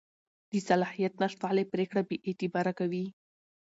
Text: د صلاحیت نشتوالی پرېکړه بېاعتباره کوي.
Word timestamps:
د 0.51 0.53
صلاحیت 0.67 1.13
نشتوالی 1.23 1.63
پرېکړه 1.73 2.01
بېاعتباره 2.09 2.71
کوي. 2.79 3.05